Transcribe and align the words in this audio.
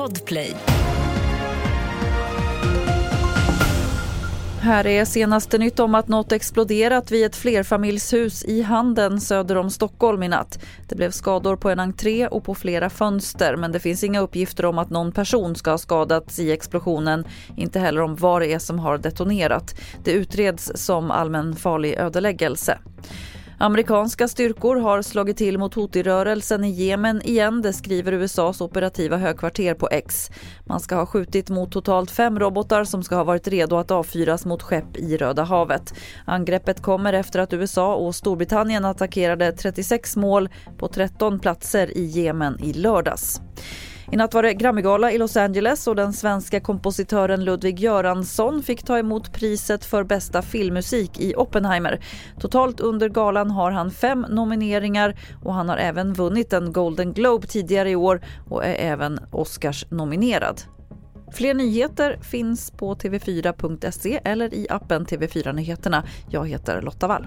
Podplay. 0.00 0.56
Här 4.60 4.86
är 4.86 5.04
senaste 5.04 5.58
nytt 5.58 5.80
om 5.80 5.94
att 5.94 6.08
något 6.08 6.32
exploderat 6.32 7.10
vid 7.10 7.26
ett 7.26 7.36
flerfamiljshus 7.36 8.44
i 8.44 8.62
Handen 8.62 9.20
söder 9.20 9.56
om 9.56 9.70
Stockholm 9.70 10.22
i 10.22 10.28
natt. 10.28 10.58
Det 10.88 10.96
blev 10.96 11.10
skador 11.10 11.56
på 11.56 11.70
en 11.70 11.80
entré 11.80 12.26
och 12.26 12.44
på 12.44 12.54
flera 12.54 12.90
fönster 12.90 13.56
men 13.56 13.72
det 13.72 13.80
finns 13.80 14.04
inga 14.04 14.20
uppgifter 14.20 14.64
om 14.64 14.78
att 14.78 14.90
någon 14.90 15.12
person 15.12 15.56
ska 15.56 15.70
ha 15.70 15.78
skadats 15.78 16.38
i 16.38 16.52
explosionen. 16.52 17.24
Inte 17.56 17.80
heller 17.80 18.00
om 18.00 18.16
vad 18.16 18.42
det 18.42 18.52
är 18.52 18.58
som 18.58 18.78
har 18.78 18.98
detonerat. 18.98 19.74
Det 20.04 20.10
utreds 20.12 20.72
som 20.74 21.10
allmänfarlig 21.10 21.94
ödeläggelse. 21.94 22.78
Amerikanska 23.62 24.28
styrkor 24.28 24.76
har 24.76 25.02
slagit 25.02 25.36
till 25.36 25.58
mot 25.58 25.74
Houthi-rörelsen 25.74 26.64
i 26.64 26.70
Jemen 26.70 27.22
igen, 27.22 27.62
det 27.62 27.72
skriver 27.72 28.12
USAs 28.12 28.60
operativa 28.60 29.16
högkvarter 29.16 29.74
på 29.74 29.88
X. 29.90 30.30
Man 30.66 30.80
ska 30.80 30.94
ha 30.94 31.06
skjutit 31.06 31.50
mot 31.50 31.72
totalt 31.72 32.10
fem 32.10 32.38
robotar 32.38 32.84
som 32.84 33.02
ska 33.02 33.16
ha 33.16 33.24
varit 33.24 33.48
redo 33.48 33.76
att 33.76 33.90
avfyras 33.90 34.46
mot 34.46 34.62
skepp 34.62 34.96
i 34.96 35.16
Röda 35.16 35.42
havet. 35.42 35.94
Angreppet 36.24 36.82
kommer 36.82 37.12
efter 37.12 37.38
att 37.38 37.52
USA 37.52 37.94
och 37.94 38.14
Storbritannien 38.14 38.84
attackerade 38.84 39.52
36 39.52 40.16
mål 40.16 40.48
på 40.78 40.88
13 40.88 41.38
platser 41.38 41.96
i 41.96 42.04
Jemen 42.04 42.60
i 42.60 42.72
lördags. 42.72 43.40
I 44.12 44.16
natt 44.16 44.34
var 44.34 44.42
det 44.42 44.54
Grammygala 44.54 45.12
i 45.12 45.18
Los 45.18 45.36
Angeles 45.36 45.86
och 45.86 45.96
den 45.96 46.12
svenska 46.12 46.60
kompositören 46.60 47.44
Ludwig 47.44 47.80
Göransson 47.80 48.62
fick 48.62 48.82
ta 48.82 48.98
emot 48.98 49.32
priset 49.32 49.84
för 49.84 50.04
bästa 50.04 50.42
filmmusik 50.42 51.20
i 51.20 51.34
Oppenheimer. 51.34 52.00
Totalt 52.40 52.80
under 52.80 53.08
galan 53.08 53.50
har 53.50 53.70
han 53.70 53.90
fem 53.90 54.26
nomineringar 54.28 55.16
och 55.44 55.54
han 55.54 55.68
har 55.68 55.76
även 55.76 56.12
vunnit 56.12 56.52
en 56.52 56.72
Golden 56.72 57.12
Globe 57.12 57.46
tidigare 57.46 57.90
i 57.90 57.96
år 57.96 58.20
och 58.48 58.64
är 58.64 58.74
även 58.74 59.20
Oscars-nominerad. 59.32 60.60
Fler 61.32 61.54
nyheter 61.54 62.18
finns 62.22 62.70
på 62.70 62.94
tv4.se 62.94 64.20
eller 64.24 64.54
i 64.54 64.66
appen 64.70 65.06
TV4 65.06 65.52
Nyheterna. 65.52 66.04
Jag 66.28 66.48
heter 66.48 66.82
Lotta 66.82 67.06
Wall. 67.06 67.26